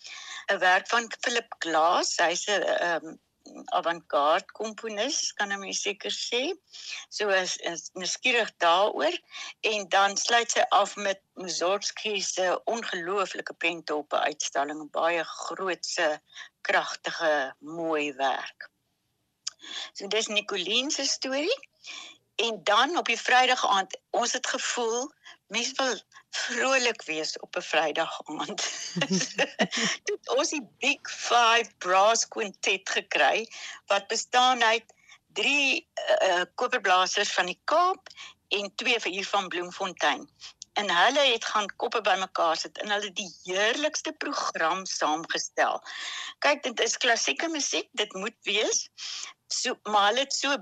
'n 0.51 0.59
werk 0.59 0.87
van 0.87 1.11
Philip 1.21 1.55
Glass, 1.59 2.17
hy's 2.17 2.47
'n 2.47 2.63
um, 2.89 3.19
avant-garde 3.65 4.51
komponis, 4.53 5.33
kan 5.33 5.51
ek 5.51 5.73
seker 5.73 6.11
sê. 6.11 6.53
So 7.09 7.29
is 7.29 7.57
is 7.57 7.89
nuuskierig 7.93 8.51
daaroor 8.57 9.17
en 9.61 9.89
dan 9.89 10.17
sluit 10.17 10.51
sy 10.51 10.63
af 10.69 10.95
met 10.95 11.21
Mussorgsky 11.33 12.21
se 12.21 12.61
ongelooflike 12.65 13.53
pentoppe 13.53 14.19
uitstalling, 14.19 14.89
baie 14.91 15.23
grootse, 15.23 16.21
kragtige, 16.61 17.53
mooi 17.59 18.13
werk. 18.13 18.69
So 19.93 20.07
dis 20.07 20.27
Nicoline 20.27 20.91
se 20.91 21.05
storie. 21.05 21.59
En 22.35 22.63
dan 22.63 22.97
op 22.97 23.05
die 23.05 23.19
Vrydag 23.19 23.67
aand, 23.67 23.97
ons 24.09 24.33
het 24.33 24.47
gevoel 24.47 25.11
mens 25.47 25.71
wil 25.71 25.99
vrolik 26.29 27.01
wees 27.05 27.39
op 27.39 27.55
'n 27.55 27.61
Vrydag 27.61 28.21
aand. 28.25 28.61
Dit 30.09 30.29
ons 30.35 30.49
die 30.49 30.67
Big 30.79 31.11
5 31.11 31.77
Brass 31.77 32.27
Quintet 32.27 32.89
gekry 32.89 33.47
wat 33.85 34.07
bestaan 34.07 34.63
uit 34.63 34.93
drie 35.33 35.87
uh, 36.23 36.43
koperblasers 36.55 37.31
van 37.33 37.45
die 37.45 37.59
Kaap 37.63 38.09
en 38.47 38.75
twee 38.75 38.99
van 38.99 39.11
hier 39.11 39.27
van 39.27 39.47
Bloemfontein. 39.47 40.29
En 40.73 40.91
hulle 40.91 41.19
het 41.31 41.45
gaan 41.45 41.69
koppe 41.75 42.01
bymekaar 42.01 42.57
sit 42.57 42.77
en 42.77 42.91
hulle 42.91 43.11
die 43.11 43.31
heerlikste 43.43 44.11
program 44.11 44.85
saamgestel. 44.85 45.79
Kyk, 46.39 46.63
dit 46.63 46.79
is 46.79 46.97
klassieke 46.97 47.47
musiek, 47.47 47.89
dit 47.91 48.13
moet 48.13 48.35
wees. 48.41 48.89
So 49.47 49.79
maar 49.83 50.09
hulle 50.09 50.25
het 50.25 50.33
so 50.33 50.55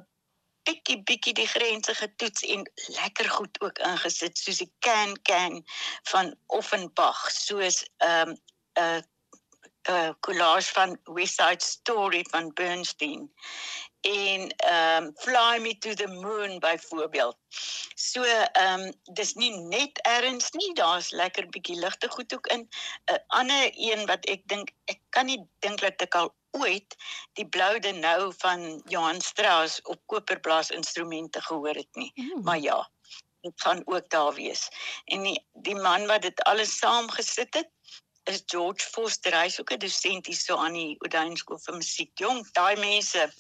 bietjie 0.68 1.00
bietjie 1.04 1.34
die 1.34 1.48
grense 1.48 1.96
getoets 1.96 2.44
en 2.56 2.68
lekker 2.98 3.30
goed 3.30 3.62
ook 3.62 3.80
ingesit 3.80 4.38
soos 4.38 4.62
die 4.64 4.72
can 4.86 5.16
can 5.30 5.64
van 6.12 6.36
Offenbach 6.48 7.32
soos 7.32 7.84
'n 7.84 8.10
um, 8.10 8.32
'n 8.34 8.84
uh, 8.84 9.02
'n 9.84 9.92
uh, 9.92 10.12
collage 10.20 10.72
van 10.74 10.98
West 11.04 11.36
Side 11.40 11.64
Story 11.64 12.26
van 12.32 12.54
Bernstein 12.54 13.30
en 14.04 14.42
um 14.68 15.12
Fly 15.16 15.60
Me 15.62 15.78
to 15.78 15.94
the 15.94 16.08
Moon 16.08 16.60
byvoorbeeld. 16.60 17.38
So 17.96 18.24
um 18.60 18.92
dis 19.14 19.34
nie 19.34 19.52
net 19.58 20.00
erns 20.08 20.52
nie, 20.52 20.74
daar's 20.74 21.12
lekker 21.12 21.48
bietjie 21.50 21.80
ligte 21.80 22.10
goed 22.10 22.34
ook 22.34 22.48
in. 22.48 22.68
'n 22.68 23.14
uh, 23.14 23.20
Ander 23.28 23.72
een 23.72 24.06
wat 24.06 24.26
ek 24.26 24.48
dink 24.48 24.72
ek 24.86 25.00
kan 25.10 25.26
nie 25.26 25.40
dink 25.60 25.80
dat 25.80 26.02
ek 26.02 26.16
al 26.16 26.36
ooit 26.54 26.96
die 27.40 27.48
blou 27.48 27.80
de 27.80 27.92
nou 27.92 28.34
van 28.38 28.82
Johan 28.86 29.22
Strauss 29.22 29.82
op 29.82 30.02
koperblaas 30.06 30.70
instrumente 30.70 31.42
gehoor 31.42 31.76
het 31.76 32.00
nie. 32.00 32.12
Mm. 32.16 32.44
Maar 32.44 32.60
ja, 32.60 32.90
dit 33.42 33.62
gaan 33.62 33.82
ook 33.86 34.10
daar 34.10 34.34
wees. 34.34 34.68
En 35.06 35.24
die, 35.24 35.38
die 35.54 35.76
man 35.76 36.06
wat 36.06 36.22
dit 36.22 36.44
alles 36.44 36.78
saamgesit 36.78 37.54
het 37.54 37.70
is 38.24 38.44
George 38.46 38.86
Foster. 38.92 39.36
Hy's 39.36 39.60
ook 39.60 39.72
'n 39.72 39.78
dosent 39.78 40.26
hier 40.26 40.36
so 40.36 40.56
aan 40.56 40.74
die 40.74 40.96
Oudtshoorn 41.00 41.38
skool 41.38 41.60
vir 41.60 41.76
musiek. 41.76 42.12
Jong, 42.20 42.48
daai 42.52 42.76
mense 42.80 43.32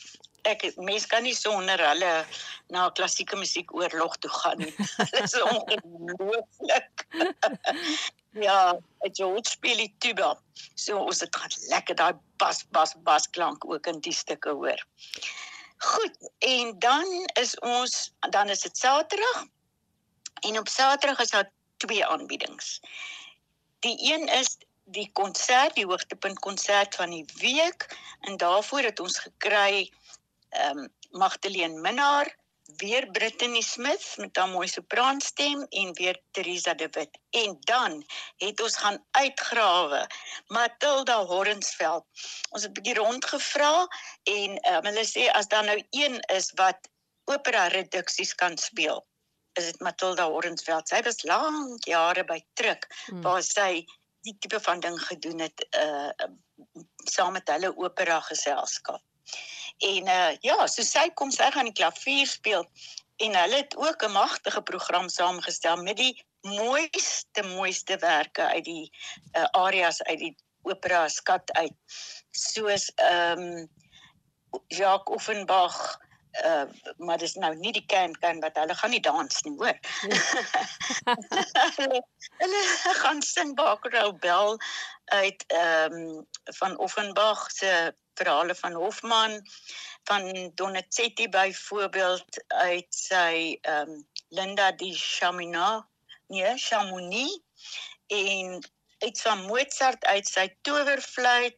ek 0.43 0.65
mense 0.75 1.07
kan 1.07 1.23
nie 1.23 1.35
sonder 1.35 1.79
hulle 1.79 2.25
na 2.73 2.89
klassieke 2.89 3.35
musiek 3.39 3.71
oorlog 3.75 4.17
toe 4.17 4.31
gaan 4.31 4.57
nie. 4.57 4.73
Hulle 4.97 5.23
is 5.23 5.37
ongelooflik. 5.41 7.05
ja, 8.33 8.79
George 8.99 9.49
speel 9.49 9.77
die 9.77 9.95
tuba. 9.99 10.33
So 10.75 10.97
ons 10.97 11.19
het 11.19 11.35
gaan 11.35 11.51
lekker 11.69 11.95
daai 11.95 12.13
bas 12.41 12.63
bas 12.75 12.95
bas 13.05 13.29
klank 13.29 13.65
ook 13.65 13.87
in 13.87 13.99
die 13.99 14.13
stukke 14.13 14.49
hoor. 14.49 14.85
Goed, 15.83 16.29
en 16.39 16.79
dan 16.79 17.29
is 17.39 17.59
ons 17.59 18.13
dan 18.29 18.49
is 18.49 18.61
dit 18.61 18.77
Saterdag. 18.77 19.45
En 20.41 20.59
op 20.59 20.67
Saterdag 20.67 21.19
is 21.19 21.29
daar 21.29 21.51
twee 21.77 22.05
aanbiedings. 22.05 22.79
Die 23.79 24.13
een 24.13 24.27
is 24.27 24.57
die 24.83 25.09
konsert, 25.13 25.75
die 25.75 25.85
hoogtepunt 25.85 26.39
konsert 26.39 26.95
van 26.95 27.09
die 27.09 27.25
week 27.39 27.87
en 28.21 28.37
daarvoor 28.37 28.79
het 28.79 28.99
ons 28.99 29.19
gekry 29.19 29.91
ehm 30.49 30.77
um, 30.77 30.91
Magdalene 31.13 31.79
Minnar, 31.79 32.25
weer 32.65 33.11
Brittany 33.11 33.61
Smith 33.61 34.13
met 34.17 34.35
haar 34.35 34.49
mooi 34.49 34.67
sopraanstem 34.67 35.65
en 35.69 35.93
weer 35.93 36.21
Teresa 36.31 36.73
de 36.73 36.87
Wit. 36.91 37.19
En 37.29 37.57
dan 37.59 38.05
het 38.37 38.61
ons 38.61 38.77
gaan 38.77 39.05
uitgrawe 39.11 40.07
Matilda 40.47 41.25
Hornsveld. 41.25 42.05
Ons 42.49 42.63
het 42.63 42.71
'n 42.71 42.73
bietjie 42.73 42.95
rondgevra 42.95 43.87
en 44.23 44.51
um, 44.73 44.85
hulle 44.85 45.05
sê 45.05 45.29
as 45.31 45.47
daar 45.47 45.63
nou 45.63 45.83
een 45.89 46.19
is 46.19 46.51
wat 46.55 46.89
opera 47.23 47.67
reduksies 47.67 48.35
kan 48.35 48.57
speel, 48.57 49.07
is 49.53 49.65
dit 49.65 49.79
Matilda 49.79 50.25
Hornsveld. 50.27 50.87
Sy 50.87 51.01
was 51.01 51.23
lank 51.23 51.85
jare 51.85 52.23
by 52.23 52.41
Truk 52.53 52.87
hmm. 53.05 53.21
waar 53.21 53.43
sy 53.43 53.85
die 54.21 54.37
tipe 54.39 54.59
van 54.59 54.79
ding 54.79 54.99
gedoen 54.99 55.39
het 55.39 55.67
uh 55.77 56.11
saam 57.11 57.33
met 57.33 57.49
hulle 57.49 57.77
opera 57.77 58.19
geselskap. 58.19 59.01
En 59.77 60.07
uh 60.07 60.35
ja, 60.39 60.67
so 60.67 60.83
sy 60.83 61.09
kom 61.13 61.31
sy 61.31 61.49
gaan 61.51 61.69
die 61.69 61.77
klavier 61.77 62.27
speel 62.27 62.67
en 63.23 63.35
hulle 63.35 63.55
het 63.55 63.75
ook 63.77 64.03
'n 64.03 64.11
magtige 64.11 64.61
program 64.61 65.09
saamgestel 65.09 65.83
met 65.83 65.97
die 65.97 66.25
mooiste 66.41 67.43
mooiste 67.43 67.97
werke 67.97 68.41
uit 68.41 68.63
die 68.63 68.91
uh 69.37 69.45
arias 69.51 70.03
uit 70.03 70.19
die 70.19 70.35
opera 70.61 71.07
skat 71.07 71.51
uit. 71.51 71.73
Soos 72.31 72.91
ehm 72.95 73.39
um, 73.39 73.69
Jacques 74.67 75.15
Offenbach 75.15 75.99
uh 76.45 76.63
maar 76.97 77.17
dis 77.17 77.33
nou 77.33 77.55
nie 77.55 77.71
die 77.71 77.85
kan 77.85 78.13
kan 78.13 78.39
wat 78.39 78.55
hulle 78.57 78.75
gaan 78.75 78.89
nie 78.89 79.01
dans 79.01 79.41
nie 79.41 79.55
hoor. 79.57 79.77
hulle, 81.79 82.01
hulle 82.41 82.63
gaan 83.01 83.21
sing 83.21 83.55
Bakerou 83.55 84.13
Bell 84.13 84.57
uit 85.05 85.43
ehm 85.47 85.93
um, 85.93 86.27
van 86.59 86.77
Offenbach 86.77 87.51
se 87.51 87.93
verhale 88.19 88.55
van 88.55 88.73
Hofman 88.73 89.41
van 90.03 90.51
Donizetti 90.55 91.29
byvoorbeeld 91.29 92.43
uit 92.47 92.89
sy 92.89 93.57
ehm 93.61 93.89
um, 93.89 94.11
Linda 94.33 94.71
di 94.71 94.93
Chaminade, 94.97 95.85
nee, 96.27 96.57
Chamonix 96.57 97.41
en 98.07 98.63
iets 98.99 99.21
van 99.21 99.45
Mozart 99.45 100.05
uit 100.05 100.27
sy 100.27 100.47
towerfluit 100.61 101.57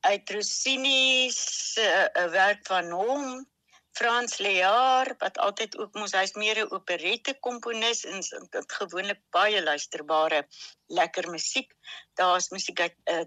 uit 0.00 0.30
Rossini 0.30 1.30
se 1.34 1.86
uh, 2.12 2.26
werk 2.34 2.66
van 2.66 2.90
hom 2.90 3.46
Frans 3.92 4.38
Lear 4.38 5.14
wat 5.18 5.38
altyd 5.38 5.76
ook 5.78 5.96
mos 6.00 6.14
hy's 6.16 6.32
meer 6.40 6.58
'n 6.62 6.72
operette 6.76 7.34
komponis 7.46 8.04
en 8.08 8.20
dit 8.56 8.76
gewoonlik 8.78 9.20
baie 9.36 9.62
luisterbare 9.62 10.46
lekker 10.86 11.28
musiek. 11.30 11.72
Daar's 12.20 12.48
musiek 12.48 12.80
uit 12.80 12.96
uh, 13.14 13.24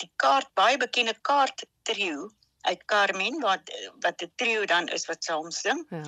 die 0.00 0.10
kaart 0.16 0.50
baie 0.58 0.76
bekende 0.80 1.14
kaart 1.28 1.64
trio 1.88 2.30
uit 2.68 2.84
Carmen 2.84 3.40
wat 3.40 3.72
wat 4.04 4.22
'n 4.22 4.32
trio 4.36 4.64
dan 4.64 4.88
is 4.88 5.06
wat 5.06 5.24
saam 5.24 5.50
sing. 5.50 5.86
Ja. 5.90 6.02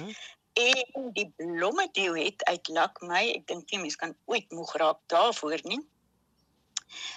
En 0.52 1.12
die 1.12 1.32
blomme 1.36 1.88
het 1.92 2.44
uit 2.44 2.68
Lak 2.68 3.00
my, 3.00 3.22
ek 3.36 3.46
dink 3.46 3.70
nie 3.70 3.80
mense 3.80 3.96
kan 3.96 4.16
ooit 4.24 4.50
moeg 4.50 4.74
raak 4.76 4.98
daarvoor 5.06 5.60
nie. 5.62 5.80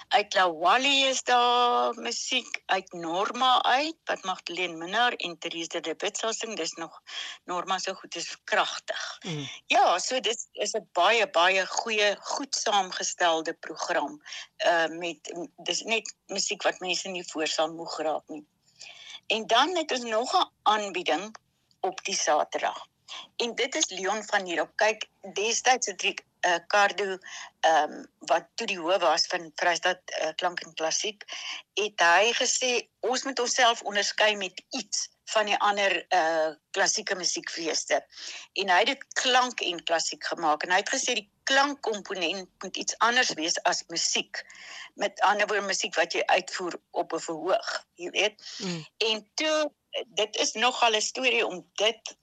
Uit 0.08 0.34
Lawali 0.34 1.04
is 1.04 1.22
daar 1.22 1.94
musiek 1.94 2.62
uit 2.66 2.92
Norma 2.92 3.62
uit 3.62 3.96
wat 4.04 4.24
Magdalene 4.24 4.76
Minnar 4.76 5.12
en 5.12 5.38
Therese 5.38 5.80
de 5.80 5.94
Wit 5.98 6.16
sal 6.16 6.32
sing. 6.32 6.56
Dis 6.56 6.72
nog 6.72 7.02
Norma 7.44 7.78
so 7.78 7.94
goed 7.94 8.16
is 8.16 8.36
kragtig. 8.44 9.18
Mm. 9.22 9.48
Ja, 9.66 9.98
so 9.98 10.20
dit 10.20 10.48
is 10.52 10.72
'n 10.72 10.88
baie 10.92 11.30
baie 11.30 11.66
goeie, 11.66 12.16
goed 12.20 12.54
saamgestelde 12.54 13.54
program. 13.54 14.22
Uh 14.66 14.86
met 14.86 15.34
dis 15.56 15.82
net 15.82 16.14
musiek 16.26 16.62
wat 16.62 16.80
mense 16.80 17.08
nie 17.08 17.26
voor 17.30 17.46
sal 17.46 17.72
moeg 17.72 17.98
raak 17.98 18.28
nie. 18.28 18.46
En 19.26 19.46
dan 19.46 19.76
het 19.76 19.92
ons 19.92 20.04
nog 20.04 20.32
'n 20.34 20.50
aanbieding 20.62 21.36
op 21.80 22.04
die 22.04 22.16
Saterdag. 22.16 22.86
En 23.36 23.54
dit 23.54 23.74
is 23.74 23.88
Leon 23.88 24.24
van 24.24 24.44
hier 24.44 24.60
op. 24.60 24.70
Kyk, 24.74 25.08
destyds 25.20 25.86
het 25.86 26.02
ek 26.02 26.24
uh, 26.46 26.58
Cardo 26.66 27.18
ehm 27.60 27.92
um, 27.92 28.06
wat 28.30 28.48
toe 28.54 28.66
die 28.66 28.78
hoof 28.78 29.00
was 29.02 29.26
van 29.26 29.50
Vrystaat 29.54 30.00
uh, 30.20 30.32
Klank 30.36 30.60
en 30.60 30.74
Klassiek, 30.74 31.24
het 31.74 32.00
hy 32.00 32.32
gesê 32.38 32.88
ons 33.00 33.24
moet 33.24 33.40
onsself 33.40 33.82
onderskei 33.82 34.36
met 34.36 34.62
iets 34.70 35.08
van 35.30 35.46
die 35.46 35.58
ander 35.58 36.06
uh 36.14 36.54
klassieke 36.70 37.14
musiekfeeste. 37.16 38.02
En 38.60 38.68
hy 38.70 38.78
het 38.82 38.92
dit 38.92 39.04
klank 39.20 39.60
en 39.64 39.82
klassiek 39.88 40.26
gemaak 40.26 40.62
en 40.62 40.74
hy 40.74 40.82
het 40.82 40.92
gesê 40.92 41.16
die 41.18 41.30
klankkomponent 41.48 42.50
moet 42.62 42.76
iets 42.76 42.98
anders 42.98 43.32
wees 43.38 43.56
as 43.62 43.84
musiek. 43.88 44.42
Met 44.94 45.20
ander 45.20 45.46
woorde 45.46 45.66
musiek 45.66 45.94
wat 45.96 46.12
jy 46.12 46.22
uitvoer 46.26 46.78
op 46.90 47.12
'n 47.12 47.24
verhoog, 47.28 47.70
jy 47.94 48.10
weet. 48.10 48.42
Mm. 48.58 48.84
En 49.10 49.30
toe 49.34 49.72
dit 50.04 50.36
is 50.36 50.52
nogal 50.52 50.96
'n 50.96 51.00
storie 51.00 51.46
om 51.46 51.70
dit 51.74 52.16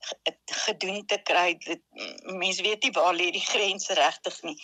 gedoen 0.46 1.06
te 1.06 1.18
kry. 1.24 1.58
Dit 1.58 1.82
mense 2.24 2.62
weet 2.62 2.84
nie 2.84 2.92
waar 2.92 3.14
lê 3.14 3.32
die 3.32 3.46
grense 3.46 3.94
regtig 3.94 4.42
nie. 4.42 4.58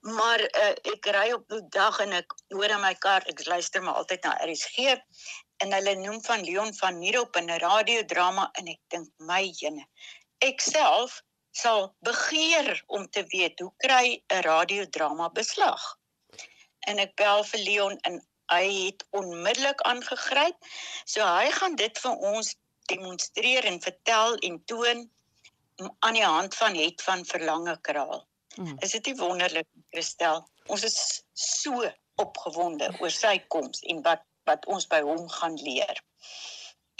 Maar 0.00 0.40
uh, 0.40 0.74
ek 0.94 1.06
ry 1.16 1.32
op 1.32 1.48
die 1.48 1.62
dag 1.68 1.98
en 2.00 2.12
ek 2.12 2.34
hoor 2.48 2.70
in 2.76 2.80
my 2.80 2.94
kar, 2.94 3.22
ek 3.26 3.46
luister 3.46 3.82
maar 3.82 3.94
altyd 3.94 4.24
na 4.24 4.36
RSG 4.46 4.96
en 5.62 5.72
hulle 5.72 5.94
noem 5.94 6.22
van 6.24 6.44
Leon 6.44 6.74
van 6.74 6.98
Nierop 6.98 7.36
in 7.36 7.50
'n 7.50 7.58
radiodrama 7.58 8.50
en 8.52 8.68
ek 8.68 8.80
dink 8.88 9.08
my 9.18 9.42
jene. 9.60 9.86
Ek 10.38 10.60
self 10.60 11.22
sal 11.50 11.94
begeer 11.98 12.82
om 12.86 13.10
te 13.10 13.24
weet 13.30 13.60
hoe 13.60 13.72
kry 13.76 14.22
'n 14.28 14.42
radiodrama 14.42 15.28
beslag. 15.30 15.98
En 16.80 16.98
ek 16.98 17.14
bel 17.16 17.44
vir 17.44 17.60
Leon 17.60 17.98
en 17.98 18.20
hy 18.54 18.86
het 18.86 19.04
onmiddellik 19.10 19.80
aangegryp. 19.88 20.56
So 21.04 21.24
hy 21.26 21.50
gaan 21.50 21.76
dit 21.80 21.98
vir 21.98 22.16
ons 22.32 22.54
demonstreer 22.92 23.64
en 23.64 23.80
vertel 23.80 24.36
en 24.36 24.60
toon 24.70 25.08
aan 25.98 26.14
die 26.14 26.24
hand 26.24 26.54
van 26.54 26.74
het 26.74 27.02
van 27.02 27.24
verlange 27.24 27.78
kraal. 27.80 28.26
Mm. 28.56 28.76
Is 28.78 28.90
dit 28.90 29.06
nie 29.10 29.16
wonderlik, 29.18 29.66
Christel? 29.90 30.44
Ons 30.66 30.84
is 30.86 30.98
so 31.32 31.82
opgewonde 32.22 32.92
oor 33.00 33.10
sy 33.10 33.38
koms 33.48 33.82
en 33.90 34.02
wat 34.06 34.22
wat 34.44 34.66
ons 34.68 34.84
by 34.92 35.00
hom 35.00 35.24
gaan 35.32 35.54
leer. 35.56 36.00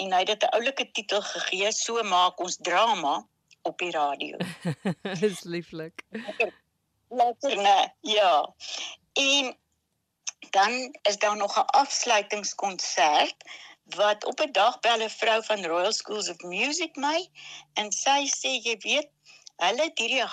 En 0.01 0.13
hy 0.13 0.23
het 0.23 0.33
dit 0.33 0.43
'n 0.43 0.55
oulike 0.57 0.91
titel 0.97 1.23
gegee, 1.23 1.73
so 1.73 2.03
maak 2.03 2.41
ons 2.41 2.57
drama 2.57 3.27
op 3.63 3.79
die 3.79 3.91
radio. 3.91 4.37
Dis 5.21 5.43
lieflik. 5.43 6.05
Lekker, 7.09 7.57
nee. 7.57 7.85
Ja. 8.01 8.55
En 9.13 9.57
dan 10.55 10.95
is 11.03 11.19
daar 11.19 11.37
nog 11.37 11.57
'n 11.59 11.71
afsluitingskonsert 11.83 13.37
wat 13.85 14.25
op 14.25 14.41
'n 14.41 14.53
dag 14.53 14.81
bel 14.81 15.01
'n 15.03 15.17
vrou 15.21 15.45
van 15.45 15.67
Royal 15.67 15.93
Schools 15.93 16.29
of 16.29 16.39
Music 16.39 16.97
my 16.97 17.29
en 17.81 17.93
sy 17.93 18.21
sê 18.41 18.51
jy 18.67 18.77
weet 18.89 19.09
hulle 19.65 19.87
hierdie 19.95 20.27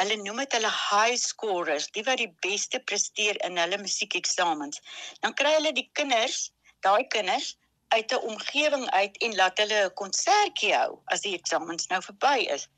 hulle 0.00 0.16
noem 0.22 0.42
dit 0.42 0.52
hulle 0.56 0.72
high 0.90 1.16
scorers 1.28 1.86
die 1.96 2.04
wat 2.08 2.20
die 2.22 2.34
beste 2.46 2.80
presteer 2.90 3.36
in 3.48 3.58
hulle 3.62 3.78
musiekeksamens 3.78 4.82
dan 5.20 5.34
kry 5.40 5.52
hulle 5.58 5.72
die 5.72 5.90
kinders 5.92 6.38
daai 6.86 7.06
kinders 7.14 7.56
uit 7.88 8.12
'n 8.12 8.26
omgewing 8.32 8.90
uit 8.90 9.18
en 9.26 9.34
laat 9.42 9.58
hulle 9.58 9.80
'n 9.84 9.94
konsertjie 10.02 10.74
hou 10.74 10.92
as 11.04 11.20
die 11.26 11.36
eksamens 11.38 11.86
nou 11.86 12.02
verby 12.08 12.38
is 12.56 12.68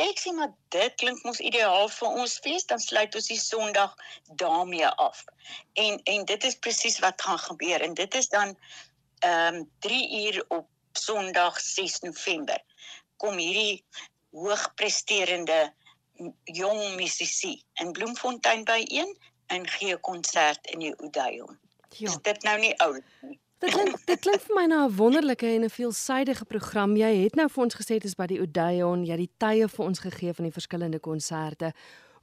Ek 0.00 0.20
sê 0.22 0.32
maar 0.32 0.52
dit 0.74 0.94
klink 1.02 1.24
mos 1.24 1.40
ideaal 1.44 1.88
vir 1.92 2.20
ons 2.22 2.36
fees 2.44 2.66
dan 2.70 2.80
sluit 2.80 3.14
ons 3.18 3.26
die 3.32 3.40
Sondag 3.40 3.96
daarmee 4.42 4.88
af. 5.06 5.24
En 5.84 6.00
en 6.14 6.24
dit 6.24 6.44
is 6.48 6.58
presies 6.66 6.98
wat 7.04 7.22
gaan 7.22 7.42
gebeur 7.48 7.84
en 7.88 7.94
dit 7.94 8.14
is 8.14 8.28
dan 8.28 8.56
ehm 9.20 9.54
um, 9.54 9.70
3 9.86 10.00
uur 10.22 10.44
op 10.48 10.68
Sondag 10.92 11.60
6 11.60 12.00
November 12.00 12.62
kom 13.16 13.36
hierdie 13.36 13.84
hoogpresterende 14.30 15.60
jong 16.44 16.96
musisi 16.96 17.62
in 17.82 17.92
Bloemfontein 17.92 18.64
byeen 18.64 19.12
en 19.46 19.68
gee 19.68 19.94
'n 19.94 20.00
konsert 20.00 20.66
in 20.66 20.78
die 20.78 20.98
Odeon. 20.98 21.58
Ja. 21.88 22.08
Is 22.08 22.18
dit 22.22 22.42
nou 22.42 22.58
nie 22.58 22.78
oud 22.78 23.04
nie? 23.20 23.39
Dit 23.60 23.74
klink 23.76 23.96
dit 24.08 24.20
klink 24.24 24.40
vir 24.40 24.56
my 24.56 24.62
na 24.72 24.84
'n 24.86 24.94
wonderlike 24.96 25.46
en 25.46 25.64
'n 25.64 25.70
veelsidige 25.70 26.44
program. 26.44 26.96
Jy 26.96 27.24
het 27.24 27.34
nou 27.34 27.48
vir 27.48 27.64
ons 27.64 27.74
gesê 27.74 28.00
dit 28.00 28.04
is 28.04 28.14
by 28.14 28.26
die 28.26 28.40
Odeon, 28.40 29.04
jy 29.04 29.10
het 29.10 29.18
die 29.18 29.36
tye 29.36 29.68
vir 29.68 29.84
ons 29.84 29.98
gegee 29.98 30.32
van 30.32 30.44
die 30.44 30.52
verskillende 30.52 30.98
konserte. 30.98 31.72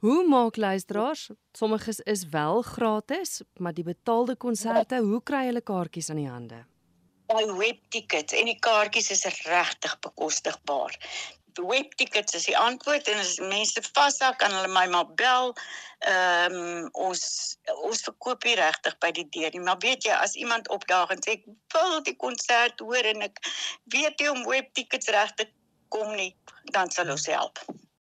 Hoe 0.00 0.26
maak 0.28 0.56
luisteraars? 0.56 1.30
Sommiges 1.52 2.00
is 2.00 2.28
wel 2.28 2.62
gratis, 2.62 3.42
maar 3.58 3.72
die 3.74 3.84
betaalde 3.84 4.36
konserte, 4.36 4.98
hoe 4.98 5.22
kry 5.22 5.44
hulle 5.44 5.60
kaartjies 5.60 6.10
aan 6.10 6.16
die 6.16 6.28
hande? 6.28 6.64
By 7.26 7.46
webtickets 7.58 8.32
en 8.32 8.44
die 8.44 8.58
kaartjies 8.58 9.10
is 9.10 9.24
regtig 9.44 9.98
bekostigbaar 10.00 10.98
webtickets 11.58 12.34
is 12.34 12.46
die 12.48 12.56
antwoord 12.58 13.08
en 13.08 13.18
as 13.22 13.38
mense 13.38 13.82
vashou 13.92 14.30
kan 14.40 14.54
hulle 14.54 14.70
my 14.72 14.86
maar 14.92 15.08
bel. 15.20 15.54
Ehm 16.06 16.54
um, 16.58 16.88
ons 17.08 17.22
ons 17.90 18.04
verkoop 18.06 18.46
hier 18.46 18.60
regtig 18.60 18.98
by 19.02 19.10
die 19.16 19.26
deur 19.34 19.50
nie, 19.54 19.64
maar 19.66 19.80
weet 19.82 20.06
jy 20.06 20.14
as 20.14 20.36
iemand 20.38 20.70
opdaag 20.74 21.10
en 21.14 21.22
sê 21.24 21.38
ek 21.38 21.48
wil 21.74 21.98
die 22.06 22.16
konsert 22.16 22.80
hoor 22.84 23.10
en 23.12 23.26
ek 23.26 23.42
weet 23.94 24.22
jy 24.22 24.30
om 24.30 24.46
webtickets 24.46 25.10
reg 25.14 25.34
te 25.34 25.48
kom 25.88 26.14
nie, 26.14 26.32
dan 26.72 26.90
sal 26.92 27.10
ons 27.10 27.26
help. 27.26 27.64